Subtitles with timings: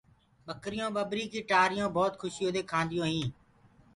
[0.47, 3.31] ٻڪريونٚ ٻٻريٚ ڪيٚ ٽآريٚ بهوت کُشيو دي کآنديو هينٚ۔